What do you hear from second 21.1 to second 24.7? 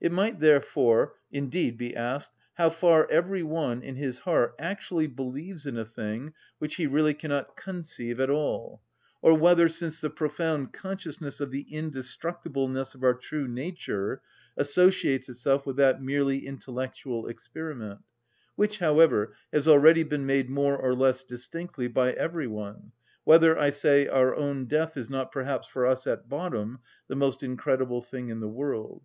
distinctly by every one, whether, I say, our own